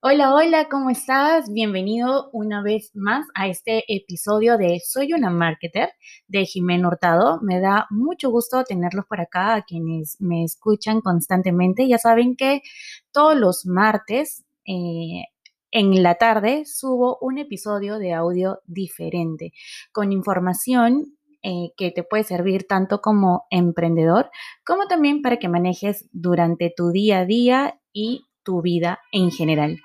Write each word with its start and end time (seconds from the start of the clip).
Hola, 0.00 0.32
hola, 0.32 0.68
¿cómo 0.68 0.90
estás? 0.90 1.52
Bienvenido 1.52 2.30
una 2.32 2.62
vez 2.62 2.92
más 2.94 3.26
a 3.34 3.48
este 3.48 3.82
episodio 3.88 4.56
de 4.56 4.80
Soy 4.86 5.12
una 5.12 5.28
marketer 5.28 5.90
de 6.28 6.44
Jimena 6.44 6.86
Hurtado. 6.86 7.40
Me 7.42 7.58
da 7.58 7.88
mucho 7.90 8.30
gusto 8.30 8.62
tenerlos 8.62 9.06
por 9.06 9.20
acá, 9.20 9.56
a 9.56 9.62
quienes 9.62 10.16
me 10.20 10.44
escuchan 10.44 11.00
constantemente. 11.00 11.88
Ya 11.88 11.98
saben 11.98 12.36
que 12.36 12.62
todos 13.10 13.36
los 13.36 13.66
martes 13.66 14.44
eh, 14.66 15.24
en 15.72 16.00
la 16.00 16.14
tarde 16.14 16.64
subo 16.64 17.18
un 17.20 17.38
episodio 17.38 17.98
de 17.98 18.12
audio 18.14 18.60
diferente 18.66 19.52
con 19.90 20.12
información 20.12 21.16
eh, 21.42 21.72
que 21.76 21.90
te 21.90 22.04
puede 22.04 22.22
servir 22.22 22.68
tanto 22.68 23.00
como 23.00 23.46
emprendedor 23.50 24.30
como 24.64 24.86
también 24.86 25.22
para 25.22 25.38
que 25.38 25.48
manejes 25.48 26.08
durante 26.12 26.72
tu 26.76 26.90
día 26.90 27.20
a 27.20 27.26
día 27.26 27.80
y 27.92 28.27
tu 28.48 28.62
vida 28.62 29.00
en 29.12 29.30
general. 29.30 29.78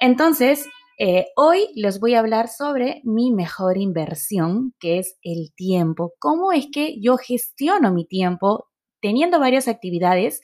Entonces, 0.00 0.68
eh, 0.98 1.26
hoy 1.34 1.66
les 1.74 1.98
voy 1.98 2.14
a 2.14 2.20
hablar 2.20 2.46
sobre 2.46 3.00
mi 3.02 3.32
mejor 3.32 3.76
inversión, 3.76 4.72
que 4.78 5.00
es 5.00 5.18
el 5.24 5.52
tiempo. 5.56 6.12
¿Cómo 6.20 6.52
es 6.52 6.68
que 6.72 7.00
yo 7.00 7.16
gestiono 7.16 7.92
mi 7.92 8.06
tiempo 8.06 8.68
teniendo 9.00 9.40
varias 9.40 9.66
actividades 9.66 10.42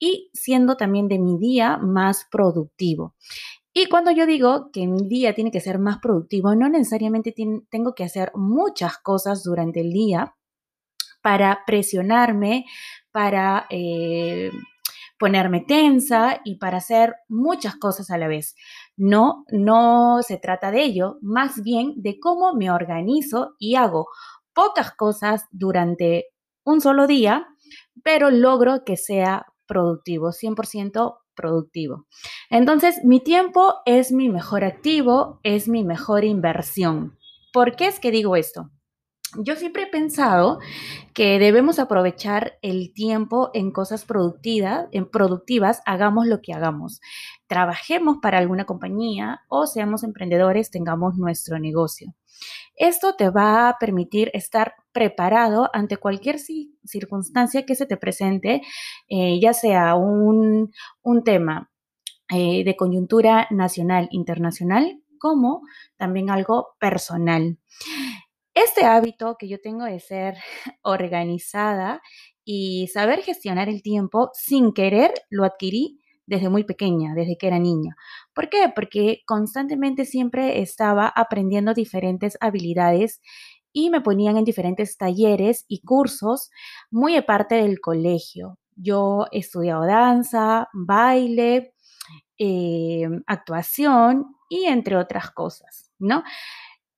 y 0.00 0.28
siendo 0.32 0.76
también 0.76 1.06
de 1.06 1.20
mi 1.20 1.38
día 1.38 1.76
más 1.76 2.26
productivo? 2.32 3.14
Y 3.72 3.86
cuando 3.86 4.10
yo 4.10 4.26
digo 4.26 4.70
que 4.72 4.88
mi 4.88 5.06
día 5.06 5.36
tiene 5.36 5.52
que 5.52 5.60
ser 5.60 5.78
más 5.78 5.98
productivo, 5.98 6.56
no 6.56 6.68
necesariamente 6.68 7.32
tengo 7.70 7.94
que 7.94 8.02
hacer 8.02 8.32
muchas 8.34 8.98
cosas 8.98 9.44
durante 9.44 9.82
el 9.82 9.92
día 9.92 10.34
para 11.22 11.60
presionarme, 11.64 12.64
para 13.12 13.66
eh, 13.70 14.50
ponerme 15.22 15.60
tensa 15.60 16.40
y 16.44 16.56
para 16.56 16.78
hacer 16.78 17.14
muchas 17.28 17.76
cosas 17.76 18.10
a 18.10 18.18
la 18.18 18.26
vez. 18.26 18.56
No, 18.96 19.44
no 19.52 20.20
se 20.26 20.36
trata 20.36 20.72
de 20.72 20.82
ello, 20.82 21.18
más 21.22 21.62
bien 21.62 21.92
de 21.94 22.18
cómo 22.18 22.54
me 22.54 22.72
organizo 22.72 23.54
y 23.60 23.76
hago 23.76 24.08
pocas 24.52 24.90
cosas 24.90 25.44
durante 25.52 26.24
un 26.64 26.80
solo 26.80 27.06
día, 27.06 27.46
pero 28.02 28.32
logro 28.32 28.82
que 28.84 28.96
sea 28.96 29.46
productivo, 29.64 30.32
100% 30.32 31.18
productivo. 31.36 32.08
Entonces, 32.50 33.04
mi 33.04 33.20
tiempo 33.20 33.76
es 33.86 34.10
mi 34.10 34.28
mejor 34.28 34.64
activo, 34.64 35.38
es 35.44 35.68
mi 35.68 35.84
mejor 35.84 36.24
inversión. 36.24 37.16
¿Por 37.52 37.76
qué 37.76 37.86
es 37.86 38.00
que 38.00 38.10
digo 38.10 38.34
esto? 38.34 38.70
Yo 39.38 39.56
siempre 39.56 39.84
he 39.84 39.86
pensado 39.86 40.58
que 41.14 41.38
debemos 41.38 41.78
aprovechar 41.78 42.58
el 42.60 42.92
tiempo 42.92 43.50
en 43.54 43.70
cosas 43.70 44.04
productivas, 44.04 44.88
en 44.92 45.08
productivas, 45.08 45.80
hagamos 45.86 46.26
lo 46.26 46.42
que 46.42 46.52
hagamos. 46.52 47.00
Trabajemos 47.46 48.18
para 48.20 48.38
alguna 48.38 48.66
compañía 48.66 49.40
o 49.48 49.66
seamos 49.66 50.04
emprendedores, 50.04 50.70
tengamos 50.70 51.16
nuestro 51.16 51.58
negocio. 51.58 52.14
Esto 52.76 53.14
te 53.14 53.30
va 53.30 53.68
a 53.68 53.78
permitir 53.78 54.30
estar 54.34 54.74
preparado 54.92 55.70
ante 55.72 55.96
cualquier 55.96 56.38
circunstancia 56.38 57.64
que 57.64 57.74
se 57.74 57.86
te 57.86 57.96
presente, 57.96 58.60
eh, 59.08 59.40
ya 59.40 59.54
sea 59.54 59.94
un, 59.94 60.72
tema 61.24 61.70
eh, 62.30 62.64
de 62.64 62.76
coyuntura 62.76 63.46
nacional, 63.50 64.08
internacional, 64.10 65.00
como 65.18 65.62
también 65.96 66.28
algo 66.28 66.74
personal. 66.78 67.58
Este 68.54 68.84
hábito 68.84 69.36
que 69.38 69.48
yo 69.48 69.60
tengo 69.60 69.84
de 69.84 69.98
ser 69.98 70.36
organizada 70.82 72.02
y 72.44 72.88
saber 72.88 73.22
gestionar 73.22 73.68
el 73.68 73.82
tiempo 73.82 74.30
sin 74.34 74.72
querer 74.72 75.12
lo 75.30 75.44
adquirí 75.44 76.00
desde 76.26 76.48
muy 76.48 76.64
pequeña, 76.64 77.14
desde 77.14 77.36
que 77.36 77.46
era 77.46 77.58
niña. 77.58 77.96
¿Por 78.34 78.48
qué? 78.48 78.70
Porque 78.74 79.22
constantemente 79.26 80.04
siempre 80.04 80.60
estaba 80.60 81.08
aprendiendo 81.08 81.74
diferentes 81.74 82.36
habilidades 82.40 83.20
y 83.72 83.90
me 83.90 84.00
ponían 84.02 84.36
en 84.36 84.44
diferentes 84.44 84.96
talleres 84.96 85.64
y 85.68 85.80
cursos 85.80 86.50
muy 86.90 87.16
aparte 87.16 87.56
del 87.56 87.80
colegio. 87.80 88.58
Yo 88.76 89.26
he 89.32 89.42
danza, 89.86 90.68
baile, 90.72 91.74
eh, 92.38 93.08
actuación 93.26 94.36
y 94.48 94.66
entre 94.66 94.96
otras 94.96 95.30
cosas, 95.30 95.90
¿no? 95.98 96.22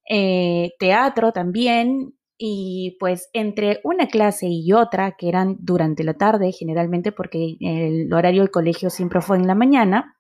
Eh, 0.09 0.72
teatro 0.78 1.32
también, 1.32 2.15
y 2.37 2.97
pues 3.00 3.31
entre 3.32 3.81
una 3.84 4.06
clase 4.09 4.47
y 4.48 4.72
otra, 4.72 5.16
que 5.16 5.28
eran 5.28 5.56
durante 5.60 6.04
la 6.04 6.15
tarde 6.15 6.53
generalmente, 6.53 7.12
porque 7.12 7.56
el 7.60 8.12
horario 8.12 8.42
del 8.42 8.50
colegio 8.50 8.91
siempre 8.91 9.20
fue 9.20 9.37
en 9.37 9.47
la 9.47 9.54
mañana, 9.54 10.16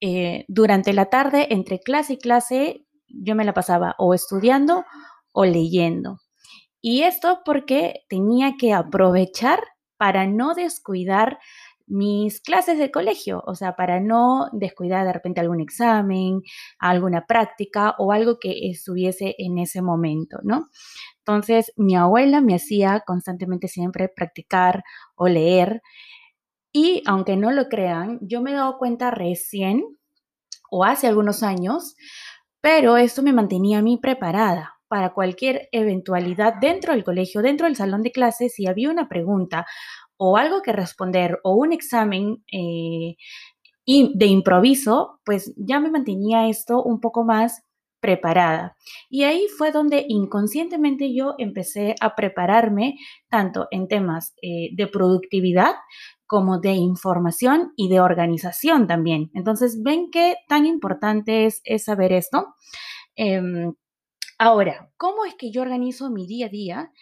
eh, 0.00 0.44
durante 0.48 0.92
la 0.92 1.06
tarde, 1.06 1.46
entre 1.50 1.80
clase 1.80 2.14
y 2.14 2.18
clase, 2.18 2.86
yo 3.08 3.34
me 3.36 3.44
la 3.44 3.54
pasaba 3.54 3.94
o 3.98 4.14
estudiando 4.14 4.84
o 5.32 5.44
leyendo. 5.44 6.18
Y 6.80 7.02
esto 7.02 7.40
porque 7.44 8.00
tenía 8.08 8.56
que 8.58 8.72
aprovechar 8.72 9.60
para 9.96 10.26
no 10.26 10.54
descuidar 10.54 11.38
mis 11.86 12.40
clases 12.40 12.78
de 12.78 12.90
colegio, 12.90 13.42
o 13.46 13.54
sea, 13.54 13.76
para 13.76 14.00
no 14.00 14.48
descuidar 14.52 15.06
de 15.06 15.12
repente 15.12 15.40
algún 15.40 15.60
examen, 15.60 16.42
alguna 16.78 17.26
práctica 17.26 17.94
o 17.98 18.12
algo 18.12 18.38
que 18.38 18.70
estuviese 18.70 19.34
en 19.38 19.58
ese 19.58 19.82
momento, 19.82 20.38
¿no? 20.42 20.68
Entonces, 21.18 21.72
mi 21.76 21.96
abuela 21.96 22.40
me 22.40 22.54
hacía 22.54 23.02
constantemente 23.06 23.68
siempre 23.68 24.08
practicar 24.08 24.82
o 25.14 25.28
leer 25.28 25.82
y 26.72 27.02
aunque 27.06 27.36
no 27.36 27.50
lo 27.52 27.68
crean, 27.68 28.18
yo 28.22 28.40
me 28.40 28.52
he 28.52 28.54
dado 28.54 28.78
cuenta 28.78 29.10
recién 29.10 29.84
o 30.70 30.84
hace 30.84 31.06
algunos 31.06 31.42
años, 31.42 31.96
pero 32.62 32.96
esto 32.96 33.22
me 33.22 33.32
mantenía 33.32 33.78
a 33.78 33.82
mí 33.82 33.98
preparada 33.98 34.78
para 34.88 35.12
cualquier 35.12 35.68
eventualidad 35.72 36.54
dentro 36.60 36.92
del 36.92 37.04
colegio, 37.04 37.42
dentro 37.42 37.66
del 37.66 37.76
salón 37.76 38.02
de 38.02 38.12
clases, 38.12 38.54
si 38.54 38.66
había 38.66 38.90
una 38.90 39.08
pregunta 39.08 39.66
o 40.24 40.36
algo 40.36 40.62
que 40.62 40.72
responder 40.72 41.40
o 41.42 41.56
un 41.56 41.72
examen 41.72 42.44
eh, 42.52 43.16
de 43.84 44.26
improviso, 44.26 45.18
pues 45.24 45.52
ya 45.56 45.80
me 45.80 45.90
mantenía 45.90 46.48
esto 46.48 46.80
un 46.80 47.00
poco 47.00 47.24
más 47.24 47.64
preparada. 47.98 48.76
Y 49.10 49.24
ahí 49.24 49.48
fue 49.58 49.72
donde 49.72 50.04
inconscientemente 50.08 51.12
yo 51.12 51.34
empecé 51.38 51.96
a 52.00 52.14
prepararme 52.14 52.98
tanto 53.28 53.66
en 53.72 53.88
temas 53.88 54.32
eh, 54.42 54.68
de 54.76 54.86
productividad 54.86 55.74
como 56.26 56.60
de 56.60 56.70
información 56.70 57.72
y 57.74 57.88
de 57.88 58.00
organización 58.00 58.86
también. 58.86 59.28
Entonces, 59.34 59.82
ven 59.82 60.08
qué 60.12 60.36
tan 60.46 60.66
importante 60.66 61.46
es, 61.46 61.62
saber 61.84 62.12
esto. 62.12 62.54
Em, 63.16 63.74
ahora, 64.38 64.88
¿cómo 64.96 65.24
es 65.24 65.34
que 65.34 65.50
yo 65.50 65.62
organizo 65.62 66.10
mi 66.10 66.28
día 66.28 66.46
a 66.46 66.48
día? 66.48 66.92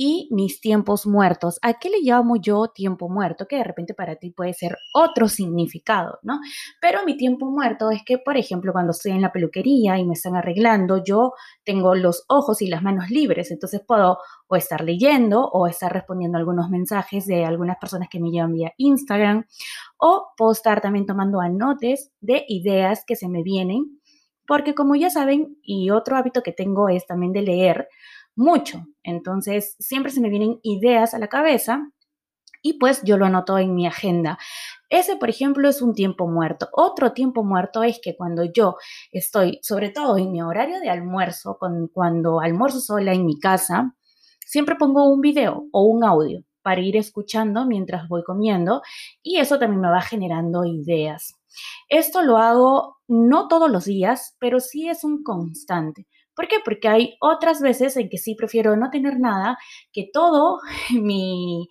Y 0.00 0.28
mis 0.30 0.60
tiempos 0.60 1.08
muertos. 1.08 1.58
¿A 1.60 1.74
qué 1.74 1.90
le 1.90 1.98
llamo 2.00 2.36
yo 2.36 2.68
tiempo 2.68 3.08
muerto? 3.08 3.48
Que 3.48 3.56
de 3.56 3.64
repente 3.64 3.94
para 3.94 4.14
ti 4.14 4.30
puede 4.30 4.54
ser 4.54 4.76
otro 4.94 5.26
significado, 5.28 6.20
¿no? 6.22 6.38
Pero 6.80 7.00
mi 7.04 7.16
tiempo 7.16 7.50
muerto 7.50 7.90
es 7.90 8.04
que, 8.06 8.16
por 8.16 8.36
ejemplo, 8.36 8.72
cuando 8.72 8.92
estoy 8.92 9.10
en 9.10 9.22
la 9.22 9.32
peluquería 9.32 9.98
y 9.98 10.06
me 10.06 10.12
están 10.12 10.36
arreglando, 10.36 11.02
yo 11.02 11.32
tengo 11.64 11.96
los 11.96 12.24
ojos 12.28 12.62
y 12.62 12.68
las 12.68 12.80
manos 12.80 13.10
libres, 13.10 13.50
entonces 13.50 13.82
puedo 13.84 14.18
o 14.46 14.54
estar 14.54 14.84
leyendo 14.84 15.44
o 15.48 15.66
estar 15.66 15.92
respondiendo 15.92 16.38
algunos 16.38 16.70
mensajes 16.70 17.26
de 17.26 17.44
algunas 17.44 17.78
personas 17.78 18.08
que 18.08 18.20
me 18.20 18.30
llevan 18.30 18.52
vía 18.52 18.74
Instagram 18.76 19.46
o 19.98 20.28
puedo 20.36 20.52
estar 20.52 20.80
también 20.80 21.06
tomando 21.06 21.40
anotes 21.40 22.12
de 22.20 22.44
ideas 22.46 23.02
que 23.04 23.16
se 23.16 23.28
me 23.28 23.42
vienen, 23.42 24.00
porque 24.46 24.74
como 24.74 24.94
ya 24.94 25.10
saben, 25.10 25.58
y 25.60 25.90
otro 25.90 26.16
hábito 26.16 26.42
que 26.42 26.52
tengo 26.52 26.88
es 26.88 27.04
también 27.04 27.32
de 27.32 27.42
leer, 27.42 27.88
mucho. 28.38 28.86
Entonces, 29.02 29.76
siempre 29.78 30.12
se 30.12 30.20
me 30.20 30.30
vienen 30.30 30.60
ideas 30.62 31.12
a 31.12 31.18
la 31.18 31.28
cabeza 31.28 31.90
y 32.62 32.78
pues 32.78 33.02
yo 33.02 33.18
lo 33.18 33.26
anoto 33.26 33.58
en 33.58 33.74
mi 33.74 33.86
agenda. 33.86 34.38
Ese, 34.88 35.16
por 35.16 35.28
ejemplo, 35.28 35.68
es 35.68 35.82
un 35.82 35.94
tiempo 35.94 36.26
muerto. 36.28 36.68
Otro 36.72 37.12
tiempo 37.12 37.44
muerto 37.44 37.82
es 37.82 38.00
que 38.02 38.16
cuando 38.16 38.44
yo 38.44 38.76
estoy, 39.12 39.58
sobre 39.62 39.90
todo 39.90 40.16
en 40.18 40.32
mi 40.32 40.40
horario 40.40 40.80
de 40.80 40.88
almuerzo, 40.88 41.58
cuando 41.92 42.40
almuerzo 42.40 42.80
sola 42.80 43.12
en 43.12 43.26
mi 43.26 43.38
casa, 43.38 43.94
siempre 44.46 44.76
pongo 44.76 45.08
un 45.08 45.20
video 45.20 45.66
o 45.72 45.82
un 45.82 46.04
audio 46.04 46.42
para 46.62 46.80
ir 46.80 46.96
escuchando 46.96 47.66
mientras 47.66 48.08
voy 48.08 48.22
comiendo 48.24 48.82
y 49.22 49.38
eso 49.38 49.58
también 49.58 49.80
me 49.80 49.90
va 49.90 50.00
generando 50.00 50.64
ideas. 50.64 51.34
Esto 51.88 52.22
lo 52.22 52.38
hago 52.38 52.98
no 53.08 53.48
todos 53.48 53.70
los 53.70 53.86
días, 53.86 54.36
pero 54.38 54.60
sí 54.60 54.88
es 54.88 55.04
un 55.04 55.22
constante. 55.22 56.06
¿Por 56.38 56.46
qué? 56.46 56.58
Porque 56.64 56.86
hay 56.86 57.16
otras 57.18 57.60
veces 57.60 57.96
en 57.96 58.08
que 58.08 58.16
sí 58.16 58.36
prefiero 58.36 58.76
no 58.76 58.90
tener 58.90 59.18
nada, 59.18 59.58
que 59.92 60.08
todo 60.12 60.60
mi, 60.92 61.66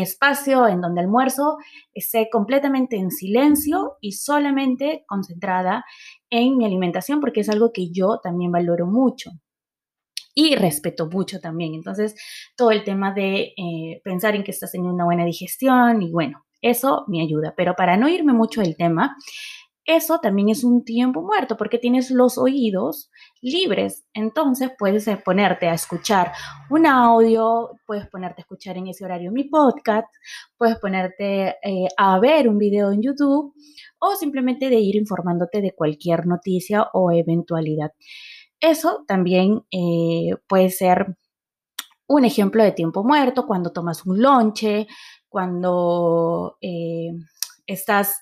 espacio 0.00 0.66
en 0.68 0.80
donde 0.80 1.02
almuerzo 1.02 1.58
esté 1.92 2.30
completamente 2.32 2.96
en 2.96 3.10
silencio 3.10 3.98
y 4.00 4.12
solamente 4.12 5.04
concentrada 5.06 5.84
en 6.30 6.56
mi 6.56 6.64
alimentación, 6.64 7.20
porque 7.20 7.40
es 7.40 7.50
algo 7.50 7.72
que 7.74 7.90
yo 7.90 8.20
también 8.22 8.50
valoro 8.50 8.86
mucho 8.86 9.32
y 10.34 10.54
respeto 10.54 11.06
mucho 11.10 11.38
también. 11.38 11.74
Entonces, 11.74 12.14
todo 12.56 12.70
el 12.70 12.84
tema 12.84 13.12
de 13.12 13.52
eh, 13.54 14.00
pensar 14.02 14.34
en 14.34 14.44
que 14.44 14.52
estás 14.52 14.72
teniendo 14.72 14.94
una 14.94 15.04
buena 15.04 15.26
digestión 15.26 16.00
y 16.00 16.10
bueno, 16.10 16.46
eso 16.62 17.04
me 17.06 17.20
ayuda. 17.20 17.52
Pero 17.54 17.74
para 17.76 17.98
no 17.98 18.08
irme 18.08 18.32
mucho 18.32 18.62
del 18.62 18.78
tema, 18.78 19.14
eso 19.96 20.20
también 20.20 20.48
es 20.50 20.62
un 20.62 20.84
tiempo 20.84 21.20
muerto 21.20 21.56
porque 21.56 21.78
tienes 21.78 22.10
los 22.10 22.38
oídos 22.38 23.10
libres. 23.40 24.04
Entonces 24.14 24.70
puedes 24.78 25.06
eh, 25.08 25.16
ponerte 25.16 25.68
a 25.68 25.74
escuchar 25.74 26.32
un 26.70 26.86
audio, 26.86 27.70
puedes 27.86 28.06
ponerte 28.08 28.40
a 28.40 28.44
escuchar 28.44 28.76
en 28.76 28.86
ese 28.86 29.04
horario 29.04 29.32
mi 29.32 29.44
podcast, 29.44 30.06
puedes 30.56 30.78
ponerte 30.78 31.56
eh, 31.62 31.88
a 31.96 32.18
ver 32.20 32.48
un 32.48 32.58
video 32.58 32.92
en 32.92 33.02
YouTube 33.02 33.52
o 33.98 34.14
simplemente 34.14 34.68
de 34.68 34.78
ir 34.78 34.94
informándote 34.96 35.60
de 35.60 35.74
cualquier 35.74 36.26
noticia 36.26 36.86
o 36.92 37.10
eventualidad. 37.10 37.92
Eso 38.60 39.04
también 39.08 39.62
eh, 39.72 40.36
puede 40.46 40.70
ser 40.70 41.16
un 42.06 42.24
ejemplo 42.24 42.62
de 42.62 42.72
tiempo 42.72 43.02
muerto 43.02 43.46
cuando 43.46 43.72
tomas 43.72 44.06
un 44.06 44.22
lonche, 44.22 44.86
cuando 45.28 46.58
estás 47.66 48.20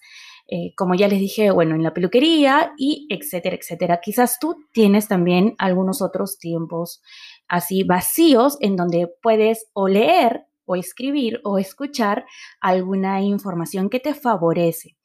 eh, 0.51 0.75
como 0.77 0.95
ya 0.95 1.09
les 1.09 1.21
dije, 1.21 1.51
bueno, 1.51 1.75
en 1.75 1.83
la 1.83 1.93
peluquería 1.93 2.73
y 2.79 3.07
etcétera, 3.11 3.57
etcétera. 3.57 4.01
Quizás 4.03 4.39
tú 4.41 4.57
tienes 4.73 5.07
también 5.07 5.55
algunos 5.59 6.01
otros 6.01 6.39
tiempos 6.39 7.03
así 7.49 7.83
vacíos 7.83 8.57
en 8.61 8.75
donde 8.75 9.13
puedes 9.23 9.67
o 9.75 9.89
leer 9.89 10.47
o 10.65 10.75
escribir 10.75 11.41
o 11.45 11.59
escuchar 11.59 12.25
alguna 12.61 13.21
información 13.21 13.91
que 13.91 14.01
te 14.01 14.15
favorece, 14.15 14.97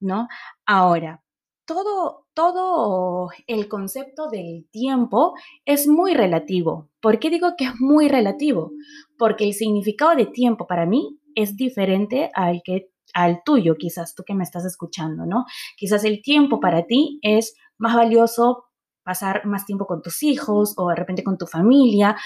¿no? 0.00 0.28
Ahora, 0.66 1.22
todo, 1.64 2.26
todo 2.34 3.30
el 3.46 3.68
concepto 3.68 4.28
del 4.28 4.68
tiempo 4.70 5.32
es 5.64 5.86
muy 5.86 6.12
relativo. 6.12 6.90
¿Por 7.00 7.18
qué 7.18 7.30
digo 7.30 7.54
que 7.56 7.64
es 7.64 7.80
muy 7.80 8.08
relativo? 8.08 8.72
Porque 9.16 9.44
el 9.44 9.54
significado 9.54 10.14
de 10.14 10.26
tiempo 10.26 10.66
para 10.66 10.84
mí 10.84 11.18
es 11.34 11.56
diferente 11.56 12.30
al 12.34 12.62
que 12.62 12.90
al 13.14 13.42
tuyo, 13.44 13.76
quizás 13.78 14.14
tú 14.14 14.24
que 14.24 14.34
me 14.34 14.44
estás 14.44 14.64
escuchando, 14.64 15.26
¿no? 15.26 15.44
Quizás 15.76 16.04
el 16.04 16.22
tiempo 16.22 16.60
para 16.60 16.86
ti 16.86 17.18
es 17.22 17.54
más 17.78 17.94
valioso 17.94 18.70
pasar 19.02 19.46
más 19.46 19.64
tiempo 19.64 19.86
con 19.86 20.02
tus 20.02 20.22
hijos 20.22 20.74
o 20.76 20.88
de 20.88 20.94
repente 20.94 21.24
con 21.24 21.38
tu 21.38 21.46
familia 21.46 22.16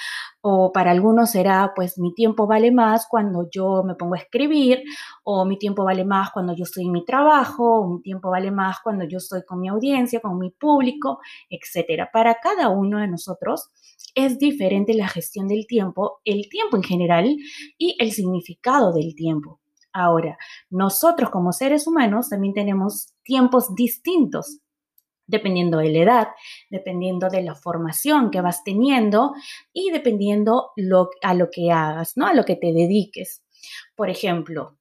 o 0.40 0.72
para 0.72 0.90
algunos 0.90 1.30
será 1.30 1.72
pues 1.74 1.98
mi 1.98 2.12
tiempo 2.12 2.46
vale 2.46 2.72
más 2.72 3.06
cuando 3.08 3.48
yo 3.50 3.82
me 3.84 3.94
pongo 3.94 4.14
a 4.14 4.18
escribir 4.18 4.82
o 5.22 5.44
mi 5.44 5.58
tiempo 5.58 5.84
vale 5.84 6.04
más 6.04 6.30
cuando 6.30 6.54
yo 6.54 6.64
estoy 6.64 6.84
en 6.84 6.92
mi 6.92 7.04
trabajo 7.04 7.80
o 7.80 7.88
mi 7.88 8.02
tiempo 8.02 8.30
vale 8.30 8.50
más 8.50 8.78
cuando 8.82 9.04
yo 9.04 9.18
estoy 9.18 9.44
con 9.44 9.60
mi 9.60 9.68
audiencia, 9.68 10.20
con 10.20 10.38
mi 10.38 10.50
público, 10.50 11.20
etcétera. 11.48 12.10
Para 12.12 12.34
cada 12.34 12.68
uno 12.68 12.98
de 12.98 13.08
nosotros 13.08 13.70
es 14.14 14.38
diferente 14.38 14.94
la 14.94 15.08
gestión 15.08 15.48
del 15.48 15.66
tiempo, 15.66 16.20
el 16.24 16.48
tiempo 16.48 16.76
en 16.76 16.82
general 16.82 17.36
y 17.78 17.96
el 17.98 18.12
significado 18.12 18.92
del 18.92 19.14
tiempo. 19.14 19.60
Ahora, 19.94 20.36
nosotros 20.70 21.30
como 21.30 21.52
seres 21.52 21.86
humanos 21.86 22.28
también 22.28 22.52
tenemos 22.52 23.14
tiempos 23.22 23.76
distintos, 23.76 24.58
dependiendo 25.24 25.78
de 25.78 25.90
la 25.90 25.98
edad, 26.00 26.28
dependiendo 26.68 27.28
de 27.28 27.42
la 27.42 27.54
formación 27.54 28.32
que 28.32 28.40
vas 28.40 28.64
teniendo 28.64 29.34
y 29.72 29.90
dependiendo 29.90 30.72
a 31.22 31.34
lo 31.34 31.48
que 31.48 31.70
hagas, 31.70 32.16
¿no? 32.16 32.26
A 32.26 32.34
lo 32.34 32.44
que 32.44 32.56
te 32.56 32.72
dediques. 32.72 33.44
Por 33.94 34.10
ejemplo, 34.10 34.76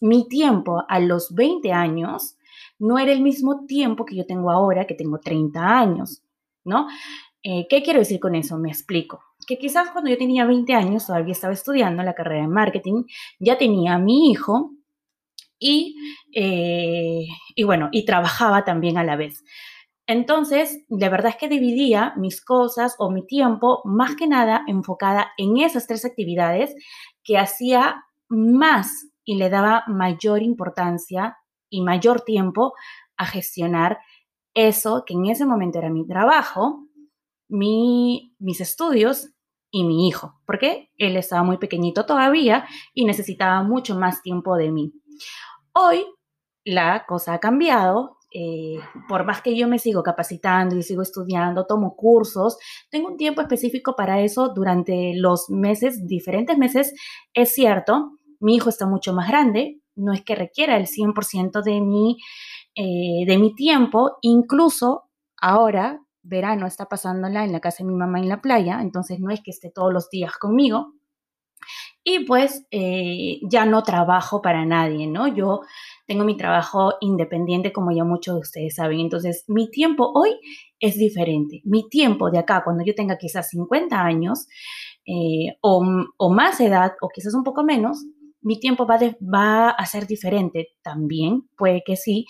mi 0.00 0.28
tiempo 0.28 0.84
a 0.88 1.00
los 1.00 1.34
20 1.34 1.72
años 1.72 2.36
no 2.78 3.00
era 3.00 3.10
el 3.10 3.20
mismo 3.20 3.66
tiempo 3.66 4.04
que 4.04 4.14
yo 4.14 4.26
tengo 4.26 4.52
ahora, 4.52 4.86
que 4.86 4.94
tengo 4.94 5.18
30 5.18 5.60
años, 5.60 6.22
¿no? 6.64 6.86
Eh, 7.42 7.66
¿Qué 7.68 7.82
quiero 7.82 7.98
decir 7.98 8.20
con 8.20 8.36
eso? 8.36 8.58
Me 8.58 8.68
explico 8.68 9.20
que 9.46 9.58
quizás 9.58 9.90
cuando 9.90 10.10
yo 10.10 10.18
tenía 10.18 10.44
20 10.46 10.74
años, 10.74 11.06
todavía 11.06 11.32
estaba 11.32 11.52
estudiando 11.52 12.02
la 12.02 12.14
carrera 12.14 12.42
de 12.42 12.48
marketing, 12.48 13.04
ya 13.38 13.58
tenía 13.58 13.94
a 13.94 13.98
mi 13.98 14.30
hijo 14.30 14.72
y, 15.58 15.96
eh, 16.34 17.26
y 17.54 17.62
bueno, 17.62 17.88
y 17.92 18.04
trabajaba 18.04 18.64
también 18.64 18.98
a 18.98 19.04
la 19.04 19.16
vez. 19.16 19.42
Entonces, 20.06 20.84
la 20.88 21.08
verdad 21.08 21.30
es 21.30 21.36
que 21.36 21.48
dividía 21.48 22.12
mis 22.16 22.44
cosas 22.44 22.96
o 22.98 23.10
mi 23.10 23.24
tiempo 23.24 23.80
más 23.84 24.16
que 24.16 24.26
nada 24.26 24.62
enfocada 24.66 25.32
en 25.38 25.58
esas 25.58 25.86
tres 25.86 26.04
actividades 26.04 26.74
que 27.22 27.38
hacía 27.38 28.02
más 28.28 29.08
y 29.24 29.36
le 29.36 29.48
daba 29.48 29.84
mayor 29.86 30.42
importancia 30.42 31.36
y 31.70 31.82
mayor 31.82 32.22
tiempo 32.22 32.74
a 33.16 33.26
gestionar 33.26 33.98
eso 34.54 35.04
que 35.06 35.14
en 35.14 35.26
ese 35.26 35.46
momento 35.46 35.78
era 35.78 35.88
mi 35.88 36.06
trabajo, 36.06 36.88
mis 37.52 38.60
estudios 38.60 39.28
y 39.70 39.84
mi 39.84 40.08
hijo, 40.08 40.40
porque 40.46 40.90
él 40.98 41.16
estaba 41.16 41.42
muy 41.42 41.58
pequeñito 41.58 42.04
todavía 42.04 42.66
y 42.94 43.04
necesitaba 43.04 43.62
mucho 43.62 43.96
más 43.96 44.22
tiempo 44.22 44.56
de 44.56 44.70
mí. 44.70 44.92
Hoy 45.72 46.04
la 46.64 47.04
cosa 47.06 47.34
ha 47.34 47.40
cambiado. 47.40 48.18
Eh, 48.34 48.78
por 49.08 49.26
más 49.26 49.42
que 49.42 49.54
yo 49.54 49.68
me 49.68 49.78
sigo 49.78 50.02
capacitando 50.02 50.74
y 50.74 50.82
sigo 50.82 51.02
estudiando, 51.02 51.66
tomo 51.66 51.96
cursos, 51.96 52.56
tengo 52.90 53.08
un 53.08 53.18
tiempo 53.18 53.42
específico 53.42 53.94
para 53.94 54.22
eso 54.22 54.48
durante 54.54 55.12
los 55.14 55.50
meses, 55.50 56.06
diferentes 56.06 56.56
meses. 56.56 56.94
Es 57.34 57.52
cierto, 57.52 58.12
mi 58.40 58.56
hijo 58.56 58.70
está 58.70 58.86
mucho 58.86 59.12
más 59.12 59.28
grande, 59.28 59.80
no 59.94 60.14
es 60.14 60.22
que 60.22 60.34
requiera 60.34 60.78
el 60.78 60.86
100% 60.86 61.62
de 61.62 61.82
mi, 61.82 62.16
eh, 62.74 63.26
de 63.26 63.36
mi 63.36 63.54
tiempo, 63.54 64.16
incluso 64.22 65.10
ahora 65.38 66.00
verano 66.22 66.66
está 66.66 66.86
pasándola 66.86 67.44
en 67.44 67.52
la 67.52 67.60
casa 67.60 67.82
de 67.82 67.90
mi 67.90 67.94
mamá 67.94 68.18
en 68.18 68.28
la 68.28 68.40
playa, 68.40 68.80
entonces 68.80 69.20
no 69.20 69.30
es 69.30 69.40
que 69.42 69.50
esté 69.50 69.70
todos 69.70 69.92
los 69.92 70.08
días 70.10 70.32
conmigo. 70.38 70.94
Y 72.04 72.24
pues 72.24 72.66
eh, 72.72 73.38
ya 73.48 73.64
no 73.64 73.84
trabajo 73.84 74.42
para 74.42 74.64
nadie, 74.64 75.06
¿no? 75.06 75.28
Yo 75.28 75.60
tengo 76.06 76.24
mi 76.24 76.36
trabajo 76.36 76.94
independiente, 77.00 77.72
como 77.72 77.92
ya 77.92 78.02
muchos 78.02 78.34
de 78.34 78.40
ustedes 78.40 78.74
saben. 78.74 78.98
Entonces, 78.98 79.44
mi 79.46 79.70
tiempo 79.70 80.10
hoy 80.12 80.30
es 80.80 80.98
diferente. 80.98 81.60
Mi 81.64 81.88
tiempo 81.88 82.30
de 82.30 82.40
acá, 82.40 82.64
cuando 82.64 82.84
yo 82.84 82.94
tenga 82.96 83.18
quizás 83.18 83.48
50 83.50 84.02
años 84.02 84.48
eh, 85.06 85.56
o, 85.60 85.80
más 86.30 86.60
edad, 86.60 86.92
o 87.00 87.08
quizás 87.08 87.34
un 87.34 87.44
poco 87.44 87.62
menos, 87.62 88.04
mi 88.40 88.58
tiempo 88.58 88.84
va, 88.86 88.98
va 89.22 89.70
a 89.70 89.86
ser 89.86 90.08
diferente 90.08 90.70
también, 90.82 91.48
puede 91.56 91.82
que 91.86 91.96
sí, 91.96 92.26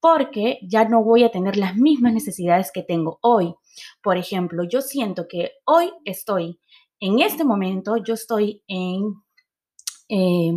porque 0.00 0.58
ya 0.62 0.84
no 0.84 1.02
voy 1.02 1.24
a 1.24 1.30
tener 1.30 1.56
las 1.56 1.76
mismas 1.76 2.12
necesidades 2.12 2.70
que 2.72 2.82
tengo 2.82 3.18
hoy. 3.22 3.54
Por 4.02 4.16
ejemplo, 4.16 4.64
yo 4.64 4.80
siento 4.80 5.26
que 5.28 5.52
hoy 5.64 5.92
estoy, 6.04 6.60
en 7.00 7.20
este 7.20 7.44
momento, 7.44 7.96
yo 7.96 8.14
estoy 8.14 8.62
en 8.68 9.14
eh, 10.08 10.52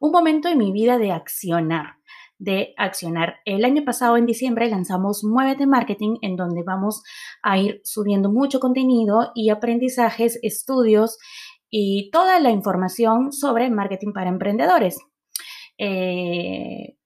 un 0.00 0.12
momento 0.12 0.48
de 0.48 0.56
mi 0.56 0.72
vida 0.72 0.98
de 0.98 1.12
accionar 1.12 1.96
de 2.42 2.74
accionar. 2.76 3.36
El 3.44 3.64
año 3.64 3.84
pasado, 3.84 4.16
en 4.16 4.26
diciembre, 4.26 4.68
lanzamos 4.68 5.22
Muévete 5.22 5.64
Marketing, 5.64 6.16
en 6.22 6.34
donde 6.34 6.64
vamos 6.64 7.04
a 7.40 7.56
ir 7.56 7.80
subiendo 7.84 8.32
mucho 8.32 8.58
contenido 8.58 9.30
y 9.36 9.50
aprendizajes, 9.50 10.40
estudios 10.42 11.18
y 11.70 12.10
toda 12.10 12.40
la 12.40 12.50
información 12.50 13.32
sobre 13.32 13.70
marketing 13.70 14.12
para 14.12 14.28
emprendedores. 14.28 14.98
Eh, 15.78 16.96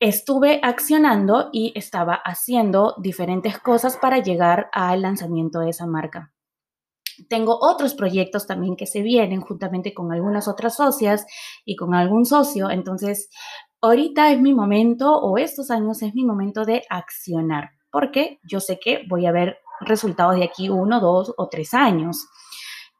estuve 0.00 0.60
accionando 0.62 1.50
y 1.52 1.72
estaba 1.74 2.14
haciendo 2.14 2.94
diferentes 2.98 3.58
cosas 3.58 3.96
para 3.96 4.18
llegar 4.18 4.68
al 4.72 5.02
lanzamiento 5.02 5.60
de 5.60 5.70
esa 5.70 5.86
marca. 5.86 6.32
Tengo 7.28 7.58
otros 7.60 7.94
proyectos 7.94 8.46
también 8.46 8.76
que 8.76 8.86
se 8.86 9.02
vienen 9.02 9.40
juntamente 9.40 9.92
con 9.92 10.12
algunas 10.12 10.46
otras 10.46 10.76
socias 10.76 11.26
y 11.64 11.74
con 11.74 11.94
algún 11.94 12.24
socio. 12.24 12.70
Entonces, 12.70 13.28
ahorita 13.80 14.30
es 14.30 14.40
mi 14.40 14.54
momento 14.54 15.18
o 15.18 15.36
estos 15.36 15.70
años 15.72 16.02
es 16.02 16.14
mi 16.14 16.24
momento 16.24 16.64
de 16.64 16.84
accionar, 16.88 17.70
porque 17.90 18.38
yo 18.48 18.60
sé 18.60 18.78
que 18.78 19.04
voy 19.08 19.26
a 19.26 19.32
ver 19.32 19.58
resultados 19.80 20.36
de 20.36 20.44
aquí 20.44 20.68
uno, 20.68 21.00
dos 21.00 21.34
o 21.36 21.48
tres 21.48 21.74
años. 21.74 22.28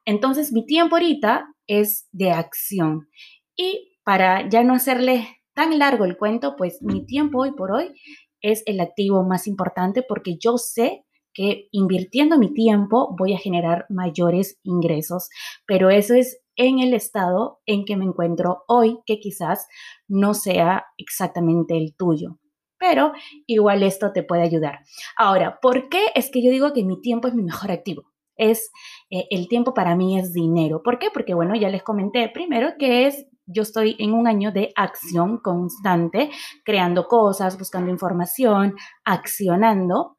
Entonces, 0.05 0.53
mi 0.53 0.67
tiempo 0.67 0.97
ahorita 0.97 1.47
es 1.69 2.09
de 2.11 2.33
acción. 2.33 3.09
Y 3.57 3.99
para 4.03 4.49
ya 4.49 4.65
no 4.65 4.75
hacerle 4.75 5.38
tan 5.59 5.77
largo 5.77 6.05
el 6.05 6.17
cuento, 6.17 6.55
pues 6.57 6.81
mi 6.83 7.05
tiempo 7.05 7.41
hoy 7.41 7.51
por 7.51 7.73
hoy 7.73 7.93
es 8.41 8.63
el 8.67 8.79
activo 8.79 9.25
más 9.25 9.49
importante 9.49 10.05
porque 10.09 10.37
yo 10.39 10.57
sé 10.57 11.05
que 11.35 11.67
invirtiendo 11.73 12.39
mi 12.39 12.55
tiempo 12.55 13.17
voy 13.19 13.35
a 13.35 13.39
generar 13.39 13.85
mayores 13.89 14.61
ingresos, 14.63 15.29
pero 15.67 15.91
eso 15.91 16.15
es 16.15 16.41
en 16.55 16.79
el 16.79 16.95
estado 16.95 17.59
en 17.67 17.85
que 17.85 17.97
me 17.97 18.05
encuentro 18.05 18.63
hoy, 18.69 19.01
que 19.05 19.19
quizás 19.19 19.67
no 20.07 20.33
sea 20.33 20.85
exactamente 20.97 21.77
el 21.77 21.97
tuyo. 21.97 22.39
Pero 22.79 23.11
igual 23.49 23.83
esto 23.83 24.13
te 24.13 24.23
puede 24.23 24.43
ayudar. 24.43 24.85
Ahora, 25.17 25.59
¿por 25.61 25.89
qué 25.89 26.07
es 26.15 26.31
que 26.31 26.41
yo 26.41 26.53
digo 26.53 26.73
que 26.73 26.85
mi 26.85 27.01
tiempo 27.01 27.27
es 27.27 27.35
mi 27.35 27.43
mejor 27.43 27.73
activo? 27.73 28.05
Es 28.37 28.71
eh, 29.11 29.27
el 29.31 29.49
tiempo 29.49 29.75
para 29.75 29.97
mí 29.97 30.21
es 30.21 30.33
dinero. 30.33 30.83
¿Por 30.85 31.01
qué? 31.01 31.09
Porque 31.13 31.35
bueno, 31.35 31.57
ya 31.57 31.69
les 31.69 31.83
comenté 31.83 32.29
primero 32.29 32.75
que 32.79 33.09
es 33.09 33.27
yo 33.49 33.63
estoy 33.63 33.97
en 33.99 34.13
un 34.13 34.29
año 34.29 34.53
de 34.53 34.73
acción 34.77 35.39
constante, 35.39 36.31
creando 36.65 37.07
cosas, 37.07 37.59
buscando 37.59 37.91
información, 37.91 38.75
accionando. 39.05 40.19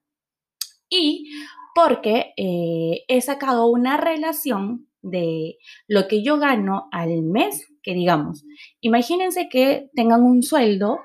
Y 0.89 1.29
porque 1.75 2.33
eh, 2.36 3.05
he 3.07 3.21
sacado 3.21 3.67
una 3.67 3.98
relación 3.98 4.88
de 5.01 5.57
lo 5.88 6.07
que 6.07 6.24
yo 6.24 6.38
gano 6.39 6.89
al 6.91 7.21
mes, 7.21 7.67
que 7.83 7.93
digamos, 7.93 8.43
imagínense 8.81 9.48
que 9.50 9.89
tengan 9.93 10.24
un 10.24 10.43
sueldo 10.43 10.98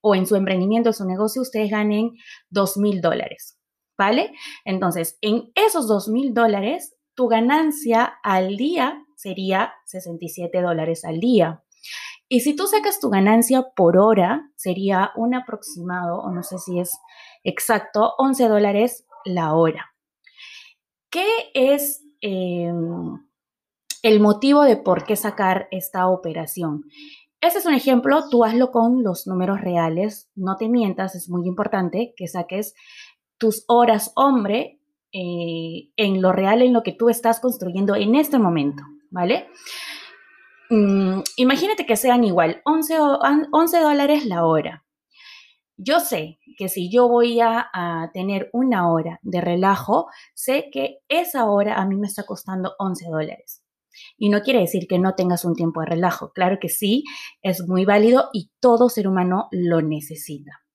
o 0.00 0.14
en 0.14 0.26
su 0.26 0.36
emprendimiento, 0.36 0.88
en 0.90 0.94
su 0.94 1.04
negocio, 1.04 1.42
ustedes 1.42 1.70
ganen 1.70 2.12
dos 2.48 2.76
mil 2.76 3.00
dólares, 3.00 3.58
¿vale? 3.98 4.32
Entonces, 4.64 5.18
en 5.20 5.52
esos 5.54 5.86
dos 5.86 6.08
mil 6.08 6.32
dólares, 6.32 6.96
tu 7.14 7.28
ganancia 7.28 8.18
al 8.22 8.56
día 8.56 9.02
sería 9.16 9.74
67 9.86 10.60
dólares 10.60 11.04
al 11.04 11.18
día. 11.18 11.62
Y 12.28 12.40
si 12.40 12.56
tú 12.56 12.66
sacas 12.66 12.98
tu 12.98 13.08
ganancia 13.08 13.66
por 13.76 13.98
hora, 13.98 14.50
sería 14.56 15.12
un 15.16 15.34
aproximado, 15.34 16.18
o 16.18 16.32
no 16.32 16.42
sé 16.42 16.58
si 16.58 16.80
es 16.80 16.98
exacto, 17.44 18.14
11 18.18 18.48
dólares 18.48 19.06
la 19.24 19.54
hora. 19.54 19.94
¿Qué 21.10 21.26
es 21.54 22.04
em, 22.20 23.26
el 24.02 24.20
motivo 24.20 24.62
de 24.62 24.76
por 24.76 25.04
qué 25.04 25.14
sacar 25.14 25.68
esta 25.70 26.08
operación? 26.08 26.84
Este 27.40 27.60
es 27.60 27.66
un 27.66 27.74
ejemplo, 27.74 28.28
tú 28.28 28.44
hazlo 28.44 28.72
con 28.72 29.04
los 29.04 29.26
números 29.28 29.60
reales, 29.60 30.28
no 30.34 30.56
te 30.56 30.68
mientas, 30.68 31.14
es 31.14 31.28
muy 31.28 31.46
importante 31.46 32.12
que 32.16 32.26
saques 32.26 32.74
tus 33.38 33.64
horas 33.68 34.10
hombre 34.16 34.80
eh, 35.12 35.90
en 35.96 36.20
lo 36.20 36.32
real, 36.32 36.62
en 36.62 36.72
lo 36.72 36.82
que 36.82 36.92
tú 36.92 37.08
estás 37.08 37.38
construyendo 37.38 37.94
en 37.94 38.16
este 38.16 38.38
momento, 38.38 38.82
¿vale? 39.10 39.48
Mm, 40.70 41.20
imagínate 41.36 41.86
que 41.86 41.96
sean 41.96 42.24
igual, 42.24 42.60
11, 42.64 42.98
11 43.52 43.80
dólares 43.80 44.26
la 44.26 44.44
hora. 44.44 44.84
Yo 45.76 46.00
sé 46.00 46.38
que 46.56 46.68
si 46.68 46.90
yo 46.90 47.08
voy 47.08 47.40
a, 47.40 47.68
a, 47.72 48.10
tener 48.12 48.48
una 48.52 48.90
hora 48.90 49.20
de 49.22 49.40
relajo, 49.40 50.06
sé 50.34 50.70
que 50.72 51.00
esa 51.08 51.44
hora 51.44 51.76
a 51.76 51.86
mí 51.86 51.96
me 51.96 52.06
está 52.06 52.24
costando 52.24 52.74
11 52.78 53.06
dólares. 53.10 53.62
Y 54.18 54.28
no 54.28 54.40
quiere 54.40 54.60
decir 54.60 54.86
que 54.88 54.98
no 54.98 55.14
tengas 55.14 55.44
un 55.44 55.54
tiempo 55.54 55.80
de 55.80 55.86
relajo. 55.86 56.32
Claro 56.32 56.58
que 56.60 56.68
sí, 56.68 57.04
es 57.42 57.66
muy 57.66 57.84
válido 57.84 58.30
y 58.32 58.50
todo 58.60 58.88
ser 58.88 59.08
humano 59.08 59.48
lo 59.52 59.82
necesita. 59.82 60.65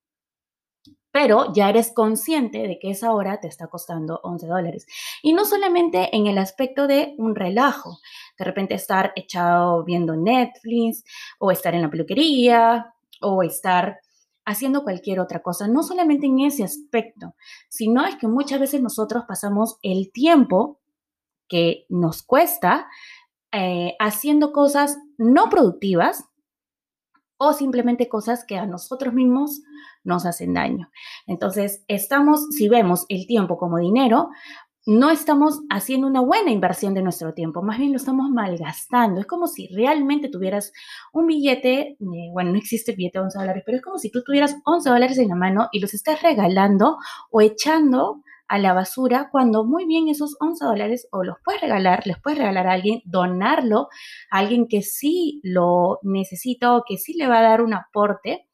Pero 1.11 1.51
ya 1.53 1.69
eres 1.69 1.91
consciente 1.93 2.67
de 2.67 2.79
que 2.79 2.91
esa 2.91 3.13
hora 3.13 3.39
te 3.39 3.47
está 3.47 3.67
costando 3.67 4.19
11 4.23 4.47
dólares. 4.47 4.87
Y 5.21 5.33
no 5.33 5.45
solamente 5.45 6.15
en 6.15 6.27
el 6.27 6.37
aspecto 6.37 6.87
de 6.87 7.15
un 7.17 7.35
relajo, 7.35 7.99
de 8.37 8.45
repente 8.45 8.75
estar 8.75 9.11
echado 9.15 9.83
viendo 9.83 10.15
Netflix 10.15 11.03
o 11.39 11.51
estar 11.51 11.75
en 11.75 11.81
la 11.81 11.89
peluquería 11.89 12.93
o 13.21 13.43
estar 13.43 13.99
haciendo 14.45 14.83
cualquier 14.83 15.19
otra 15.19 15.41
cosa, 15.41 15.67
no 15.67 15.83
solamente 15.83 16.25
en 16.25 16.39
ese 16.39 16.63
aspecto, 16.63 17.35
sino 17.69 18.05
es 18.05 18.15
que 18.15 18.27
muchas 18.27 18.59
veces 18.59 18.81
nosotros 18.81 19.23
pasamos 19.27 19.77
el 19.83 20.11
tiempo 20.11 20.79
que 21.47 21.85
nos 21.89 22.23
cuesta 22.23 22.87
eh, 23.51 23.95
haciendo 23.99 24.51
cosas 24.53 24.97
no 25.17 25.49
productivas 25.49 26.23
o 27.43 27.53
simplemente 27.53 28.07
cosas 28.07 28.45
que 28.45 28.59
a 28.59 28.67
nosotros 28.67 29.15
mismos 29.15 29.63
nos 30.03 30.27
hacen 30.27 30.53
daño. 30.53 30.91
Entonces, 31.25 31.83
estamos, 31.87 32.45
si 32.51 32.69
vemos 32.69 33.05
el 33.09 33.25
tiempo 33.25 33.57
como 33.57 33.79
dinero, 33.79 34.29
no 34.85 35.09
estamos 35.09 35.61
haciendo 35.71 36.05
una 36.05 36.21
buena 36.21 36.51
inversión 36.51 36.93
de 36.93 37.01
nuestro 37.01 37.33
tiempo, 37.33 37.63
más 37.63 37.79
bien 37.79 37.93
lo 37.93 37.97
estamos 37.97 38.29
malgastando. 38.29 39.21
Es 39.21 39.25
como 39.25 39.47
si 39.47 39.67
realmente 39.75 40.29
tuvieras 40.29 40.71
un 41.13 41.25
billete, 41.25 41.97
bueno, 42.31 42.51
no 42.51 42.59
existe 42.59 42.93
billete 42.93 43.17
de 43.17 43.25
11 43.25 43.39
dólares, 43.39 43.63
pero 43.65 43.77
es 43.77 43.83
como 43.83 43.97
si 43.97 44.11
tú 44.11 44.21
tuvieras 44.23 44.57
11 44.63 44.89
dólares 44.91 45.17
en 45.17 45.29
la 45.29 45.35
mano 45.35 45.67
y 45.71 45.79
los 45.79 45.95
estás 45.95 46.21
regalando 46.21 46.97
o 47.31 47.41
echando 47.41 48.21
a 48.51 48.59
la 48.59 48.73
basura 48.73 49.29
cuando 49.31 49.63
muy 49.63 49.85
bien 49.85 50.09
esos 50.09 50.35
11 50.41 50.65
dólares 50.65 51.07
o 51.13 51.23
los 51.23 51.37
puedes 51.41 51.61
regalar, 51.61 52.05
les 52.05 52.21
puedes 52.21 52.37
regalar 52.37 52.67
a 52.67 52.73
alguien, 52.73 53.01
donarlo 53.05 53.87
a 54.29 54.39
alguien 54.39 54.67
que 54.67 54.81
sí 54.81 55.39
lo 55.41 55.99
necesita 56.03 56.75
o 56.75 56.83
que 56.85 56.97
sí 56.97 57.13
le 57.13 57.27
va 57.27 57.39
a 57.39 57.43
dar 57.43 57.61
un 57.61 57.73
aporte 57.73 58.49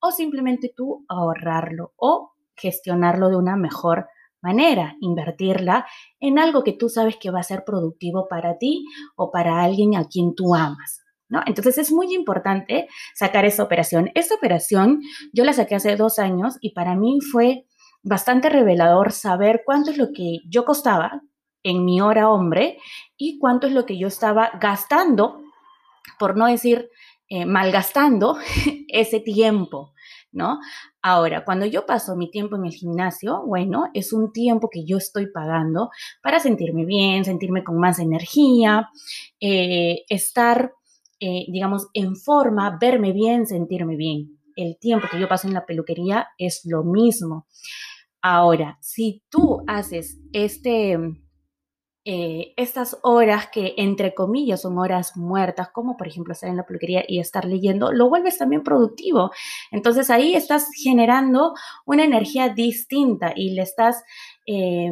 o 0.00 0.10
simplemente 0.10 0.72
tú 0.76 1.04
ahorrarlo 1.08 1.92
o 1.96 2.32
gestionarlo 2.56 3.28
de 3.28 3.36
una 3.36 3.56
mejor 3.56 4.08
manera, 4.42 4.96
invertirla 5.00 5.86
en 6.18 6.40
algo 6.40 6.64
que 6.64 6.72
tú 6.72 6.88
sabes 6.88 7.16
que 7.16 7.30
va 7.30 7.38
a 7.38 7.44
ser 7.44 7.62
productivo 7.64 8.26
para 8.28 8.58
ti 8.58 8.86
o 9.14 9.30
para 9.30 9.62
alguien 9.62 9.94
a 9.94 10.08
quien 10.08 10.34
tú 10.34 10.56
amas. 10.56 11.04
¿No? 11.30 11.42
Entonces 11.46 11.78
es 11.78 11.92
muy 11.92 12.12
importante 12.12 12.88
sacar 13.14 13.44
esa 13.44 13.62
operación. 13.62 14.10
Esta 14.14 14.34
operación 14.34 15.02
yo 15.32 15.44
la 15.44 15.52
saqué 15.52 15.76
hace 15.76 15.94
dos 15.94 16.18
años 16.18 16.56
y 16.60 16.72
para 16.72 16.96
mí 16.96 17.18
fue 17.20 17.67
bastante 18.02 18.48
revelador 18.48 19.12
saber 19.12 19.62
cuánto 19.64 19.90
es 19.90 19.98
lo 19.98 20.12
que 20.12 20.38
yo 20.48 20.64
costaba 20.64 21.22
en 21.62 21.84
mi 21.84 22.00
hora 22.00 22.30
hombre 22.30 22.78
y 23.16 23.38
cuánto 23.38 23.66
es 23.66 23.72
lo 23.72 23.84
que 23.86 23.98
yo 23.98 24.08
estaba 24.08 24.50
gastando, 24.60 25.42
por 26.18 26.36
no 26.36 26.46
decir 26.46 26.90
eh, 27.28 27.44
malgastando, 27.44 28.38
ese 28.88 29.20
tiempo, 29.20 29.92
¿no? 30.32 30.60
Ahora, 31.02 31.44
cuando 31.44 31.66
yo 31.66 31.84
paso 31.84 32.16
mi 32.16 32.30
tiempo 32.30 32.56
en 32.56 32.64
el 32.64 32.72
gimnasio, 32.72 33.44
bueno, 33.46 33.90
es 33.92 34.14
un 34.14 34.32
tiempo 34.32 34.70
que 34.70 34.84
yo 34.86 34.96
estoy 34.96 35.26
pagando 35.30 35.90
para 36.22 36.40
sentirme 36.40 36.86
bien, 36.86 37.26
sentirme 37.26 37.64
con 37.64 37.78
más 37.78 37.98
energía, 37.98 38.88
eh, 39.40 40.04
estar, 40.08 40.72
eh, 41.20 41.44
digamos, 41.48 41.88
en 41.92 42.16
forma, 42.16 42.78
verme 42.80 43.12
bien, 43.12 43.46
sentirme 43.46 43.96
bien. 43.96 44.37
El 44.58 44.76
tiempo 44.76 45.06
que 45.08 45.20
yo 45.20 45.28
paso 45.28 45.46
en 45.46 45.54
la 45.54 45.66
peluquería 45.66 46.30
es 46.36 46.62
lo 46.64 46.82
mismo. 46.82 47.46
Ahora, 48.20 48.76
si 48.80 49.22
tú 49.30 49.62
haces 49.68 50.18
este, 50.32 50.98
eh, 52.04 52.54
estas 52.56 52.98
horas 53.04 53.50
que 53.52 53.74
entre 53.76 54.14
comillas 54.14 54.62
son 54.62 54.76
horas 54.78 55.16
muertas, 55.16 55.68
como 55.70 55.96
por 55.96 56.08
ejemplo 56.08 56.32
estar 56.32 56.50
en 56.50 56.56
la 56.56 56.66
peluquería 56.66 57.04
y 57.06 57.20
estar 57.20 57.44
leyendo, 57.44 57.92
lo 57.92 58.08
vuelves 58.08 58.36
también 58.36 58.64
productivo. 58.64 59.30
Entonces 59.70 60.10
ahí 60.10 60.34
estás 60.34 60.68
generando 60.74 61.54
una 61.86 62.02
energía 62.02 62.48
distinta 62.48 63.32
y 63.36 63.50
le 63.50 63.62
estás 63.62 64.02
eh, 64.44 64.90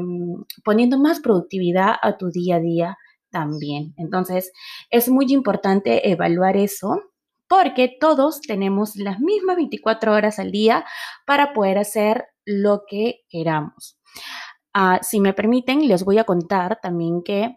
poniendo 0.62 0.96
más 0.96 1.18
productividad 1.18 1.96
a 2.00 2.16
tu 2.16 2.30
día 2.30 2.56
a 2.56 2.60
día 2.60 2.98
también. 3.30 3.94
Entonces 3.96 4.52
es 4.90 5.08
muy 5.08 5.26
importante 5.32 6.08
evaluar 6.08 6.56
eso 6.56 7.00
porque 7.48 7.96
todos 8.00 8.40
tenemos 8.40 8.96
las 8.96 9.20
mismas 9.20 9.56
24 9.56 10.12
horas 10.12 10.38
al 10.38 10.50
día 10.50 10.84
para 11.26 11.52
poder 11.52 11.78
hacer 11.78 12.26
lo 12.44 12.82
que 12.88 13.20
queramos. 13.28 13.98
Ah, 14.74 15.00
si 15.02 15.20
me 15.20 15.32
permiten, 15.32 15.88
les 15.88 16.04
voy 16.04 16.18
a 16.18 16.24
contar 16.24 16.80
también 16.82 17.22
que 17.22 17.56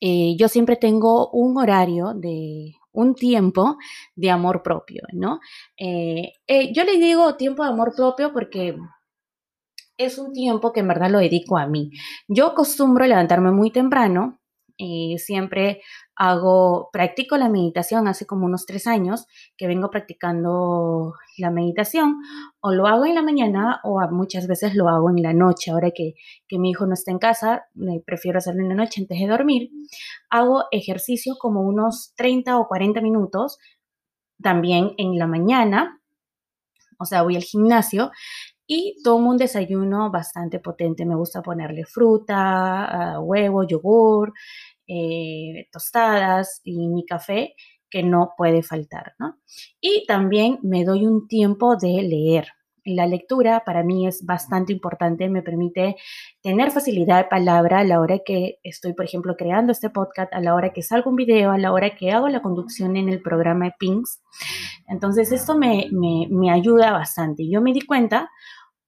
eh, 0.00 0.36
yo 0.36 0.48
siempre 0.48 0.76
tengo 0.76 1.30
un 1.30 1.56
horario 1.56 2.12
de 2.14 2.74
un 2.92 3.14
tiempo 3.14 3.76
de 4.14 4.30
amor 4.30 4.62
propio, 4.62 5.02
¿no? 5.12 5.40
Eh, 5.78 6.32
eh, 6.46 6.72
yo 6.74 6.84
le 6.84 6.98
digo 6.98 7.36
tiempo 7.36 7.62
de 7.64 7.70
amor 7.70 7.94
propio 7.96 8.32
porque 8.32 8.76
es 9.96 10.18
un 10.18 10.32
tiempo 10.32 10.72
que 10.72 10.80
en 10.80 10.88
verdad 10.88 11.10
lo 11.10 11.18
dedico 11.18 11.56
a 11.56 11.66
mí. 11.66 11.90
Yo 12.28 12.48
acostumbro 12.48 13.06
levantarme 13.06 13.52
muy 13.52 13.70
temprano, 13.70 14.40
siempre 15.16 15.82
hago, 16.16 16.90
practico 16.92 17.36
la 17.36 17.48
meditación 17.48 18.08
hace 18.08 18.26
como 18.26 18.46
unos 18.46 18.66
tres 18.66 18.86
años 18.86 19.26
que 19.56 19.66
vengo 19.66 19.90
practicando 19.90 21.14
la 21.38 21.50
meditación 21.50 22.16
o 22.60 22.72
lo 22.72 22.86
hago 22.86 23.04
en 23.04 23.14
la 23.14 23.22
mañana 23.22 23.80
o 23.82 24.00
muchas 24.10 24.46
veces 24.46 24.74
lo 24.74 24.88
hago 24.88 25.10
en 25.10 25.22
la 25.22 25.32
noche. 25.32 25.70
Ahora 25.70 25.90
que, 25.90 26.14
que 26.46 26.58
mi 26.58 26.70
hijo 26.70 26.86
no 26.86 26.94
está 26.94 27.10
en 27.10 27.18
casa, 27.18 27.66
prefiero 28.06 28.38
hacerlo 28.38 28.62
en 28.62 28.68
la 28.68 28.74
noche 28.74 29.00
antes 29.00 29.18
de 29.18 29.26
dormir. 29.26 29.70
Hago 30.30 30.64
ejercicio 30.70 31.34
como 31.38 31.62
unos 31.62 32.12
30 32.16 32.58
o 32.58 32.68
40 32.68 33.00
minutos 33.00 33.58
también 34.42 34.92
en 34.98 35.18
la 35.18 35.26
mañana. 35.26 36.00
O 36.98 37.04
sea, 37.04 37.22
voy 37.22 37.36
al 37.36 37.42
gimnasio 37.42 38.12
y 38.66 38.96
tomo 39.02 39.30
un 39.30 39.36
desayuno 39.36 40.10
bastante 40.10 40.60
potente. 40.60 41.04
Me 41.04 41.16
gusta 41.16 41.42
ponerle 41.42 41.84
fruta, 41.84 43.14
ah, 43.14 43.20
huevo, 43.20 43.64
yogur, 43.64 44.32
eh, 44.86 45.68
tostadas 45.72 46.60
y 46.64 46.88
mi 46.88 47.04
café 47.04 47.54
que 47.90 48.02
no 48.02 48.34
puede 48.36 48.62
faltar, 48.62 49.14
¿no? 49.18 49.36
Y 49.80 50.04
también 50.06 50.58
me 50.62 50.84
doy 50.84 51.06
un 51.06 51.28
tiempo 51.28 51.76
de 51.76 52.02
leer. 52.02 52.48
La 52.84 53.06
lectura 53.06 53.62
para 53.64 53.82
mí 53.82 54.06
es 54.06 54.26
bastante 54.26 54.72
importante, 54.72 55.28
me 55.30 55.42
permite 55.42 55.96
tener 56.42 56.70
facilidad 56.70 57.18
de 57.18 57.28
palabra 57.30 57.78
a 57.78 57.84
la 57.84 58.00
hora 58.00 58.18
que 58.18 58.58
estoy, 58.62 58.92
por 58.92 59.06
ejemplo, 59.06 59.36
creando 59.36 59.72
este 59.72 59.90
podcast, 59.90 60.34
a 60.34 60.40
la 60.40 60.54
hora 60.54 60.72
que 60.72 60.82
salgo 60.82 61.08
un 61.08 61.16
video, 61.16 61.52
a 61.52 61.58
la 61.58 61.72
hora 61.72 61.94
que 61.94 62.10
hago 62.10 62.28
la 62.28 62.42
conducción 62.42 62.96
en 62.96 63.08
el 63.08 63.22
programa 63.22 63.66
de 63.66 63.74
Pings. 63.78 64.20
Entonces, 64.86 65.32
esto 65.32 65.56
me, 65.56 65.86
me, 65.92 66.26
me 66.30 66.50
ayuda 66.50 66.90
bastante. 66.92 67.48
Yo 67.48 67.62
me 67.62 67.72
di 67.72 67.80
cuenta 67.80 68.28